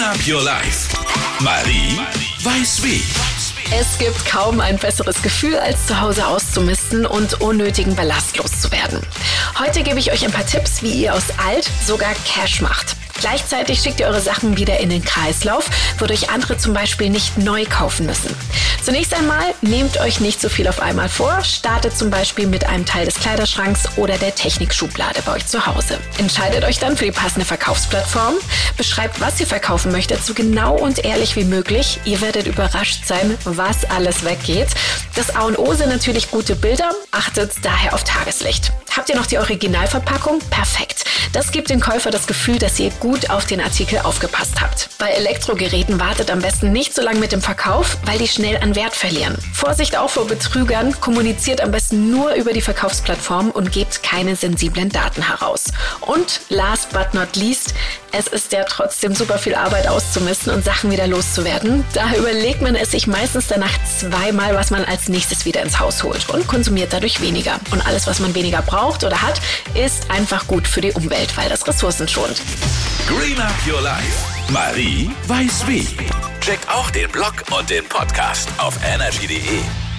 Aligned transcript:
Up 0.00 0.16
Your 0.26 0.42
Life. 0.42 0.96
Marie 1.40 1.98
weiß 2.42 2.82
wie. 2.82 3.02
Es 3.70 3.98
gibt 3.98 4.24
kaum 4.24 4.58
ein 4.58 4.78
besseres 4.78 5.20
Gefühl, 5.20 5.58
als 5.58 5.86
zu 5.86 6.00
Hause 6.00 6.26
auszumisten 6.26 7.04
und 7.04 7.42
unnötigen 7.42 7.94
Ballast 7.94 8.38
loszuwerden. 8.38 9.00
Heute 9.58 9.82
gebe 9.82 9.98
ich 9.98 10.10
euch 10.10 10.24
ein 10.24 10.32
paar 10.32 10.46
Tipps, 10.46 10.82
wie 10.82 10.90
ihr 10.90 11.14
aus 11.14 11.24
Alt 11.46 11.70
sogar 11.86 12.14
Cash 12.24 12.62
macht. 12.62 12.96
Gleichzeitig 13.20 13.80
schickt 13.80 14.00
ihr 14.00 14.06
eure 14.06 14.22
Sachen 14.22 14.56
wieder 14.56 14.80
in 14.80 14.88
den 14.88 15.04
Kreislauf, 15.04 15.68
wodurch 15.98 16.30
andere 16.30 16.56
zum 16.56 16.72
Beispiel 16.72 17.10
nicht 17.10 17.36
neu 17.36 17.66
kaufen 17.66 18.06
müssen. 18.06 18.34
Zunächst 18.82 19.12
einmal 19.12 19.54
nehmt 19.60 20.00
euch 20.00 20.20
nicht 20.20 20.40
so 20.40 20.48
viel 20.48 20.66
auf 20.66 20.80
einmal 20.80 21.08
vor, 21.08 21.44
startet 21.44 21.96
zum 21.96 22.10
Beispiel 22.10 22.46
mit 22.46 22.64
einem 22.64 22.86
Teil 22.86 23.04
des 23.04 23.16
Kleiderschranks 23.16 23.84
oder 23.96 24.16
der 24.16 24.34
Technikschublade 24.34 25.20
bei 25.24 25.34
euch 25.34 25.46
zu 25.46 25.66
Hause. 25.66 25.98
Entscheidet 26.18 26.64
euch 26.64 26.78
dann 26.78 26.96
für 26.96 27.04
die 27.04 27.12
passende 27.12 27.44
Verkaufsplattform, 27.44 28.34
beschreibt, 28.78 29.20
was 29.20 29.38
ihr 29.38 29.46
verkaufen 29.46 29.92
möchtet, 29.92 30.24
so 30.24 30.32
genau 30.32 30.76
und 30.76 31.04
ehrlich 31.04 31.36
wie 31.36 31.44
möglich. 31.44 32.00
Ihr 32.04 32.22
werdet 32.22 32.46
überrascht 32.46 33.04
sein, 33.04 33.36
was 33.44 33.84
alles 33.84 34.24
weggeht. 34.24 34.68
Das 35.14 35.34
A 35.36 35.42
und 35.42 35.58
O 35.58 35.74
sind 35.74 35.90
natürlich 35.90 36.30
gute 36.30 36.56
Bilder, 36.56 36.90
achtet 37.10 37.52
daher 37.62 37.94
auf 37.94 38.04
Tageslicht. 38.04 38.72
Habt 38.96 39.10
ihr 39.10 39.16
noch 39.16 39.26
die 39.26 39.38
Originalverpackung? 39.38 40.38
Perfekt. 40.50 41.04
Das 41.32 41.52
gibt 41.52 41.70
dem 41.70 41.78
Käufer 41.78 42.10
das 42.10 42.26
Gefühl, 42.26 42.58
dass 42.58 42.80
ihr 42.80 42.90
gut 42.98 43.30
auf 43.30 43.46
den 43.46 43.60
Artikel 43.60 44.00
aufgepasst 44.00 44.60
habt. 44.60 44.90
Bei 44.98 45.10
Elektrogeräten 45.10 46.00
wartet 46.00 46.28
am 46.28 46.40
besten 46.40 46.72
nicht 46.72 46.92
so 46.92 47.02
lange 47.02 47.20
mit 47.20 47.30
dem 47.30 47.40
Verkauf, 47.40 47.98
weil 48.04 48.18
die 48.18 48.26
schnell 48.26 48.56
an 48.56 48.74
Wert 48.74 48.96
verlieren. 48.96 49.36
Vorsicht 49.52 49.96
auch 49.96 50.10
vor 50.10 50.26
Betrügern, 50.26 51.00
kommuniziert 51.00 51.60
am 51.60 51.70
besten 51.70 52.10
nur 52.10 52.34
über 52.34 52.52
die 52.52 52.60
Verkaufsplattform 52.60 53.52
und 53.52 53.70
gebt 53.70 54.02
keine 54.02 54.34
sensiblen 54.34 54.88
Daten 54.88 55.22
heraus. 55.22 55.66
Und 56.00 56.40
last 56.48 56.90
but 56.90 57.14
not 57.14 57.36
least, 57.36 57.74
es 58.12 58.26
ist 58.26 58.52
ja 58.52 58.64
trotzdem 58.64 59.14
super 59.14 59.38
viel 59.38 59.54
Arbeit 59.54 59.86
auszumisten 59.86 60.52
und 60.52 60.64
Sachen 60.64 60.90
wieder 60.90 61.06
loszuwerden. 61.06 61.84
Daher 61.92 62.18
überlegt 62.18 62.62
man 62.62 62.74
es 62.74 62.90
sich 62.90 63.06
meistens 63.06 63.46
danach 63.46 63.72
zweimal, 63.84 64.54
was 64.54 64.70
man 64.70 64.84
als 64.84 65.08
nächstes 65.08 65.44
wieder 65.44 65.62
ins 65.62 65.78
Haus 65.78 66.02
holt 66.02 66.28
und 66.30 66.46
konsumiert 66.46 66.92
dadurch 66.92 67.20
weniger. 67.20 67.60
Und 67.70 67.86
alles, 67.86 68.06
was 68.06 68.20
man 68.20 68.34
weniger 68.34 68.62
braucht 68.62 69.04
oder 69.04 69.22
hat, 69.22 69.40
ist 69.74 70.10
einfach 70.10 70.46
gut 70.46 70.66
für 70.66 70.80
die 70.80 70.92
Umwelt, 70.92 71.36
weil 71.36 71.48
das 71.48 71.66
Ressourcen 71.66 72.08
schont. 72.08 72.42
Green 73.06 73.40
Up 73.40 73.54
Your 73.66 73.80
Life. 73.80 74.52
Marie 74.52 75.10
weiß 75.26 75.66
wie. 75.66 75.86
Check 76.40 76.60
auch 76.68 76.90
den 76.90 77.10
Blog 77.10 77.34
und 77.56 77.70
den 77.70 77.84
Podcast 77.84 78.48
auf 78.58 78.74
energy.de. 78.84 79.89